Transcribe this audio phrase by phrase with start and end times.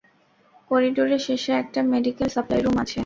[0.71, 2.99] করিডোরের শেষে একটা মেডিকেল সাপ্লাই রুম আছে।